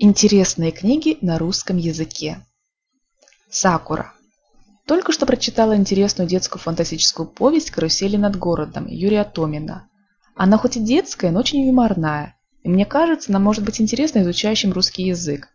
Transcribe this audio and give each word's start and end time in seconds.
Интересные 0.00 0.70
книги 0.70 1.18
на 1.22 1.40
русском 1.40 1.76
языке. 1.76 2.46
Сакура. 3.50 4.12
Только 4.86 5.10
что 5.10 5.26
прочитала 5.26 5.74
интересную 5.74 6.28
детскую 6.28 6.62
фантастическую 6.62 7.26
повесть 7.28 7.72
«Карусели 7.72 8.16
над 8.16 8.36
городом» 8.36 8.86
Юрия 8.86 9.24
Томина. 9.24 9.88
Она 10.36 10.56
хоть 10.56 10.76
и 10.76 10.80
детская, 10.80 11.32
но 11.32 11.40
очень 11.40 11.66
юморная, 11.66 12.36
и 12.62 12.68
мне 12.68 12.86
кажется, 12.86 13.32
она 13.32 13.40
может 13.40 13.64
быть 13.64 13.80
интересна 13.80 14.20
изучающим 14.20 14.72
русский 14.72 15.02
язык. 15.02 15.48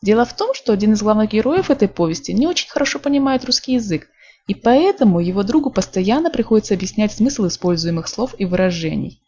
Дело 0.00 0.24
в 0.24 0.34
том, 0.34 0.54
что 0.54 0.72
один 0.72 0.94
из 0.94 1.02
главных 1.02 1.32
героев 1.32 1.68
этой 1.68 1.88
повести 1.88 2.32
не 2.32 2.46
очень 2.46 2.70
хорошо 2.70 2.98
понимает 2.98 3.44
русский 3.44 3.74
язык, 3.74 4.08
и 4.46 4.54
поэтому 4.54 5.20
его 5.20 5.42
другу 5.42 5.70
постоянно 5.70 6.30
приходится 6.30 6.72
объяснять 6.72 7.12
смысл 7.12 7.48
используемых 7.48 8.08
слов 8.08 8.34
и 8.38 8.46
выражений. 8.46 9.20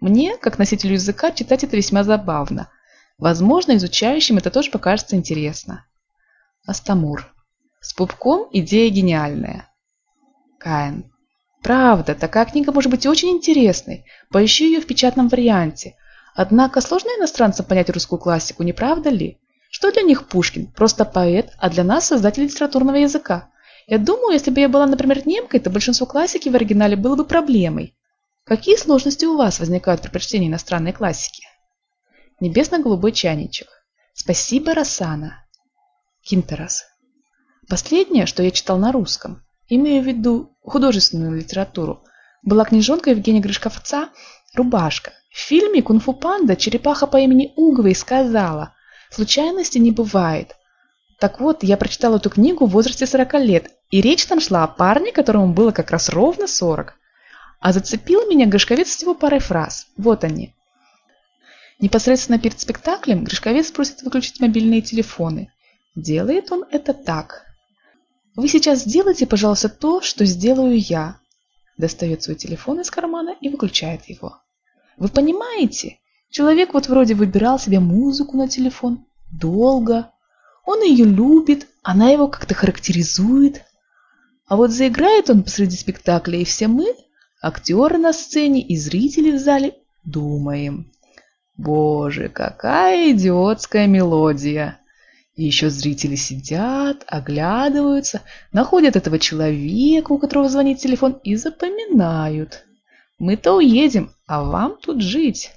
Мне, 0.00 0.38
как 0.38 0.58
носителю 0.58 0.94
языка, 0.94 1.32
читать 1.32 1.64
это 1.64 1.76
весьма 1.76 2.02
забавно– 2.02 2.70
Возможно, 3.20 3.76
изучающим 3.76 4.38
это 4.38 4.50
тоже 4.50 4.70
покажется 4.70 5.14
интересно. 5.14 5.84
Астамур. 6.66 7.30
С 7.80 7.92
пупком 7.92 8.48
идея 8.50 8.90
гениальная. 8.90 9.68
Каин. 10.58 11.12
Правда, 11.62 12.14
такая 12.14 12.46
книга 12.46 12.72
может 12.72 12.90
быть 12.90 13.04
очень 13.04 13.28
интересной. 13.28 14.06
Поищу 14.30 14.64
ее 14.64 14.80
в 14.80 14.86
печатном 14.86 15.28
варианте. 15.28 15.96
Однако 16.34 16.80
сложно 16.80 17.08
иностранцам 17.10 17.66
понять 17.66 17.90
русскую 17.90 18.18
классику, 18.18 18.62
не 18.62 18.72
правда 18.72 19.10
ли? 19.10 19.38
Что 19.70 19.92
для 19.92 20.02
них 20.02 20.26
Пушкин? 20.26 20.68
Просто 20.68 21.04
поэт, 21.04 21.52
а 21.58 21.68
для 21.68 21.84
нас 21.84 22.06
создатель 22.06 22.44
литературного 22.44 22.96
языка. 22.96 23.50
Я 23.86 23.98
думаю, 23.98 24.32
если 24.32 24.50
бы 24.50 24.60
я 24.60 24.68
была, 24.70 24.86
например, 24.86 25.26
немкой, 25.26 25.60
то 25.60 25.68
большинство 25.68 26.06
классики 26.06 26.48
в 26.48 26.54
оригинале 26.54 26.96
было 26.96 27.16
бы 27.16 27.24
проблемой. 27.26 27.94
Какие 28.44 28.76
сложности 28.76 29.26
у 29.26 29.36
вас 29.36 29.60
возникают 29.60 30.00
при 30.00 30.08
прочтении 30.08 30.48
иностранной 30.48 30.92
классики? 30.92 31.44
Небесно-голубой 32.40 33.12
чайничек. 33.12 33.68
Спасибо, 34.14 34.74
Росана. 34.74 35.44
Кинтерас. 36.22 36.86
Последнее, 37.68 38.24
что 38.24 38.42
я 38.42 38.50
читал 38.50 38.78
на 38.78 38.92
русском, 38.92 39.44
имею 39.68 40.02
в 40.02 40.06
виду 40.06 40.56
художественную 40.62 41.36
литературу, 41.36 42.02
была 42.42 42.64
книжонка 42.64 43.10
Евгения 43.10 43.40
Гришковца 43.40 44.08
«Рубашка». 44.54 45.12
В 45.30 45.38
фильме 45.38 45.82
«Кунг-фу 45.82 46.14
панда» 46.14 46.56
черепаха 46.56 47.06
по 47.06 47.18
имени 47.18 47.52
Угвей 47.56 47.94
сказала 47.94 48.74
«Случайности 49.10 49.76
не 49.76 49.90
бывает». 49.90 50.56
Так 51.18 51.40
вот, 51.40 51.62
я 51.62 51.76
прочитала 51.76 52.16
эту 52.16 52.30
книгу 52.30 52.64
в 52.64 52.70
возрасте 52.70 53.06
40 53.06 53.34
лет, 53.34 53.70
и 53.90 54.00
речь 54.00 54.24
там 54.24 54.40
шла 54.40 54.64
о 54.64 54.68
парне, 54.68 55.12
которому 55.12 55.52
было 55.52 55.72
как 55.72 55.90
раз 55.90 56.08
ровно 56.08 56.46
40. 56.46 56.94
А 57.60 57.72
зацепил 57.74 58.26
меня 58.26 58.46
Гришковец 58.46 58.88
всего 58.88 59.14
парой 59.14 59.40
фраз. 59.40 59.88
Вот 59.98 60.24
они. 60.24 60.54
Непосредственно 61.80 62.38
перед 62.38 62.60
спектаклем 62.60 63.24
Гришковец 63.24 63.70
просит 63.70 64.02
выключить 64.02 64.40
мобильные 64.40 64.82
телефоны. 64.82 65.50
Делает 65.94 66.52
он 66.52 66.64
это 66.70 66.92
так. 66.92 67.46
«Вы 68.36 68.48
сейчас 68.48 68.80
сделайте, 68.80 69.26
пожалуйста, 69.26 69.68
то, 69.68 70.02
что 70.02 70.24
сделаю 70.24 70.78
я». 70.78 71.18
Достает 71.78 72.22
свой 72.22 72.36
телефон 72.36 72.80
из 72.80 72.90
кармана 72.90 73.34
и 73.40 73.48
выключает 73.48 74.04
его. 74.06 74.36
Вы 74.98 75.08
понимаете? 75.08 75.98
Человек 76.30 76.74
вот 76.74 76.88
вроде 76.88 77.14
выбирал 77.14 77.58
себе 77.58 77.80
музыку 77.80 78.36
на 78.36 78.46
телефон. 78.46 79.06
Долго. 79.32 80.10
Он 80.66 80.82
ее 80.82 81.06
любит, 81.06 81.66
она 81.82 82.10
его 82.10 82.28
как-то 82.28 82.54
характеризует. 82.54 83.64
А 84.46 84.56
вот 84.56 84.70
заиграет 84.70 85.30
он 85.30 85.42
посреди 85.42 85.76
спектакля, 85.76 86.38
и 86.38 86.44
все 86.44 86.68
мы, 86.68 86.94
актеры 87.40 87.96
на 87.96 88.12
сцене 88.12 88.60
и 88.60 88.76
зрители 88.76 89.30
в 89.30 89.38
зале, 89.38 89.74
думаем. 90.04 90.92
Боже, 91.60 92.30
какая 92.30 93.10
идиотская 93.10 93.86
мелодия! 93.86 94.78
И 95.34 95.44
еще 95.44 95.68
зрители 95.68 96.14
сидят, 96.14 97.04
оглядываются, 97.06 98.22
находят 98.50 98.96
этого 98.96 99.18
человека, 99.18 100.12
у 100.12 100.18
которого 100.18 100.48
звонит 100.48 100.78
телефон, 100.78 101.20
и 101.22 101.36
запоминают. 101.36 102.64
Мы-то 103.18 103.56
уедем, 103.56 104.10
а 104.26 104.42
вам 104.42 104.78
тут 104.80 105.02
жить. 105.02 105.50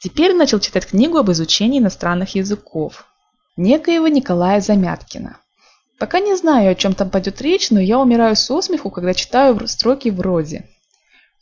Теперь 0.00 0.34
начал 0.34 0.60
читать 0.60 0.86
книгу 0.86 1.18
об 1.18 1.30
изучении 1.30 1.78
иностранных 1.78 2.34
языков. 2.34 3.04
Некоего 3.58 4.08
Николая 4.08 4.62
Замяткина. 4.62 5.36
Пока 5.98 6.20
не 6.20 6.34
знаю, 6.36 6.72
о 6.72 6.74
чем 6.74 6.94
там 6.94 7.10
пойдет 7.10 7.42
речь, 7.42 7.70
но 7.70 7.80
я 7.80 7.98
умираю 7.98 8.34
со 8.34 8.62
смеху, 8.62 8.88
когда 8.88 9.12
читаю 9.12 9.60
строки 9.68 10.08
вроде 10.08 10.70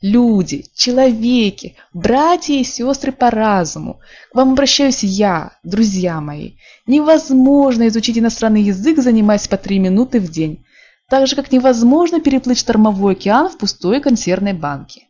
Люди, 0.00 0.64
человеки, 0.76 1.76
братья 1.92 2.54
и 2.54 2.62
сестры 2.62 3.10
по 3.10 3.30
разуму. 3.30 4.00
К 4.30 4.36
вам 4.36 4.52
обращаюсь 4.52 5.02
я, 5.02 5.58
друзья 5.64 6.20
мои. 6.20 6.52
Невозможно 6.86 7.88
изучить 7.88 8.16
иностранный 8.16 8.62
язык, 8.62 8.98
занимаясь 8.98 9.48
по 9.48 9.56
три 9.56 9.80
минуты 9.80 10.20
в 10.20 10.30
день. 10.30 10.64
Так 11.08 11.26
же, 11.26 11.34
как 11.34 11.50
невозможно 11.50 12.20
переплыть 12.20 12.58
штормовой 12.58 13.14
океан 13.14 13.48
в 13.48 13.58
пустой 13.58 14.00
консервной 14.00 14.52
банке. 14.52 15.02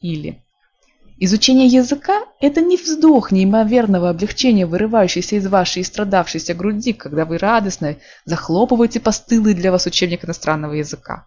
Или 0.00 0.42
Изучение 1.22 1.66
языка– 1.66 2.24
это 2.40 2.62
не 2.62 2.78
вздох 2.78 3.30
неимоверного 3.30 4.08
облегчения, 4.08 4.64
вырывающийся 4.64 5.36
из 5.36 5.46
вашей 5.48 5.82
истрадавшейся 5.82 6.54
груди, 6.54 6.94
когда 6.94 7.26
вы 7.26 7.36
радостно 7.36 7.96
захлопываете 8.24 9.00
постылый 9.00 9.52
для 9.52 9.70
вас 9.70 9.84
учебник 9.84 10.24
иностранного 10.24 10.72
языка. 10.72 11.26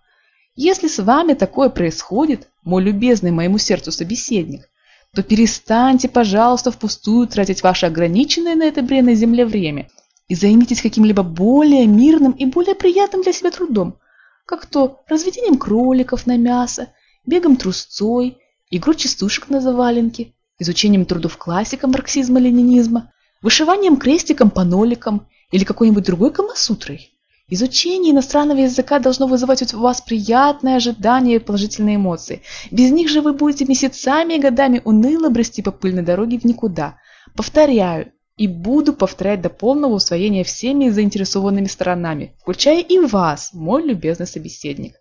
Если 0.55 0.87
с 0.87 1.01
вами 1.01 1.33
такое 1.33 1.69
происходит, 1.69 2.47
мой 2.63 2.83
любезный 2.83 3.31
моему 3.31 3.57
сердцу 3.57 3.91
собеседник, 3.91 4.69
то 5.15 5.23
перестаньте, 5.23 6.07
пожалуйста, 6.07 6.71
впустую 6.71 7.27
тратить 7.27 7.63
ваше 7.63 7.87
ограниченное 7.87 8.55
на 8.55 8.63
этой 8.63 8.83
бренной 8.83 9.15
земле 9.15 9.45
время 9.45 9.89
и 10.27 10.35
займитесь 10.35 10.81
каким-либо 10.81 11.23
более 11.23 11.87
мирным 11.87 12.31
и 12.33 12.45
более 12.45 12.75
приятным 12.75 13.23
для 13.23 13.33
себя 13.33 13.49
трудом, 13.49 13.97
как 14.45 14.67
то 14.67 15.03
разведением 15.07 15.57
кроликов 15.57 16.27
на 16.27 16.37
мясо, 16.37 16.89
бегом 17.25 17.57
трусцой, 17.57 18.37
игрой 18.69 18.95
частушек 18.95 19.49
на 19.49 19.59
заваленке, 19.59 20.33
изучением 20.59 21.05
трудов 21.05 21.37
классика 21.37 21.87
марксизма-ленинизма, 21.87 23.11
вышиванием 23.41 23.97
крестиком 23.97 24.51
по 24.51 24.63
ноликам 24.63 25.27
или 25.51 25.63
какой-нибудь 25.63 26.05
другой 26.05 26.31
камасутрой. 26.31 27.12
Изучение 27.55 28.13
иностранного 28.13 28.61
языка 28.61 28.97
должно 28.97 29.27
вызывать 29.27 29.75
у 29.75 29.79
вас 29.79 30.01
приятное 30.01 30.77
ожидание 30.77 31.35
и 31.35 31.39
положительные 31.39 31.97
эмоции. 31.97 32.41
Без 32.71 32.89
них 32.89 33.09
же 33.09 33.21
вы 33.21 33.33
будете 33.33 33.65
месяцами 33.65 34.33
и 34.33 34.39
годами 34.39 34.81
уныло 34.83 35.29
брести 35.29 35.61
по 35.61 35.71
пыльной 35.71 36.01
дороге 36.01 36.39
в 36.39 36.45
никуда. 36.45 36.97
Повторяю, 37.35 38.11
и 38.37 38.47
буду 38.47 38.93
повторять 38.93 39.41
до 39.41 39.51
полного 39.51 39.93
усвоения 39.93 40.43
всеми 40.43 40.89
заинтересованными 40.89 41.67
сторонами, 41.67 42.35
включая 42.41 42.81
и 42.81 42.97
вас, 42.97 43.51
мой 43.53 43.83
любезный 43.83 44.25
собеседник. 44.25 44.95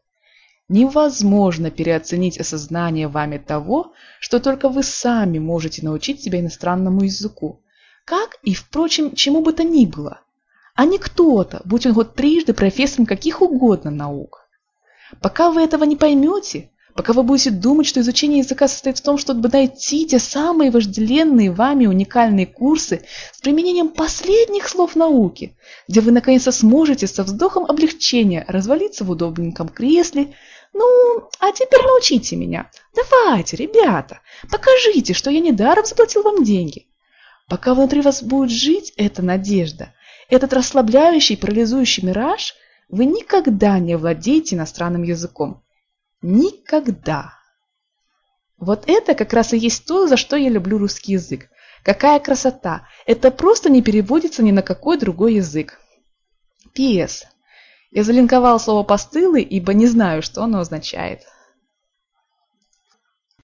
Невозможно 0.68 1.70
переоценить 1.70 2.38
осознание 2.38 3.08
вами 3.08 3.38
того, 3.38 3.94
что 4.20 4.40
только 4.40 4.68
вы 4.68 4.82
сами 4.82 5.38
можете 5.38 5.82
научить 5.86 6.20
себя 6.20 6.40
иностранному 6.40 7.04
языку, 7.04 7.62
как 8.04 8.36
и, 8.42 8.52
впрочем, 8.52 9.14
чему 9.14 9.40
бы 9.40 9.54
то 9.54 9.64
ни 9.64 9.86
было– 9.86 10.20
а 10.74 10.84
не 10.84 10.98
кто-то, 10.98 11.60
будь 11.64 11.86
он 11.86 11.94
хоть 11.94 12.14
трижды 12.14 12.54
профессором 12.54 13.06
каких 13.06 13.42
угодно 13.42 13.90
наук. 13.90 14.48
Пока 15.20 15.50
вы 15.50 15.62
этого 15.62 15.84
не 15.84 15.96
поймете, 15.96 16.70
пока 16.94 17.12
вы 17.12 17.22
будете 17.22 17.50
думать, 17.50 17.86
что 17.86 18.00
изучение 18.00 18.38
языка 18.38 18.68
состоит 18.68 18.98
в 18.98 19.02
том, 19.02 19.18
чтобы 19.18 19.48
найти 19.48 20.06
те 20.06 20.18
самые 20.18 20.70
вожделенные 20.70 21.50
вами 21.50 21.86
уникальные 21.86 22.46
курсы 22.46 23.04
с 23.32 23.40
применением 23.40 23.90
последних 23.90 24.68
слов 24.68 24.96
науки, 24.96 25.56
где 25.88 26.00
вы 26.00 26.12
наконец-то 26.12 26.52
сможете 26.52 27.06
со 27.06 27.24
вздохом 27.24 27.64
облегчения 27.64 28.44
развалиться 28.48 29.04
в 29.04 29.10
удобненьком 29.10 29.68
кресле, 29.68 30.34
ну, 30.72 31.28
а 31.38 31.52
теперь 31.52 31.82
научите 31.82 32.36
меня. 32.36 32.70
Давайте, 32.94 33.56
ребята, 33.56 34.20
покажите, 34.50 35.12
что 35.12 35.30
я 35.30 35.40
недаром 35.40 35.84
заплатил 35.84 36.22
вам 36.22 36.44
деньги. 36.44 36.86
Пока 37.48 37.74
внутри 37.74 38.00
вас 38.00 38.22
будет 38.22 38.50
жить 38.50 38.94
эта 38.96 39.20
надежда, 39.20 39.92
этот 40.32 40.54
расслабляющий, 40.54 41.36
парализующий 41.36 42.04
мираж, 42.06 42.54
вы 42.88 43.04
никогда 43.04 43.78
не 43.78 43.98
владеете 43.98 44.56
иностранным 44.56 45.02
языком. 45.02 45.62
Никогда. 46.22 47.34
Вот 48.56 48.84
это 48.86 49.14
как 49.14 49.34
раз 49.34 49.52
и 49.52 49.58
есть 49.58 49.86
то, 49.86 50.06
за 50.06 50.16
что 50.16 50.36
я 50.36 50.48
люблю 50.48 50.78
русский 50.78 51.12
язык. 51.12 51.50
Какая 51.84 52.18
красота! 52.18 52.88
Это 53.06 53.30
просто 53.30 53.68
не 53.68 53.82
переводится 53.82 54.42
ни 54.42 54.52
на 54.52 54.62
какой 54.62 54.96
другой 54.96 55.34
язык. 55.34 55.78
П.С. 56.74 57.26
Я 57.90 58.02
залинковал 58.02 58.58
слово 58.58 58.84
«постылый», 58.84 59.42
ибо 59.42 59.74
не 59.74 59.86
знаю, 59.86 60.22
что 60.22 60.42
оно 60.42 60.60
означает. 60.60 61.26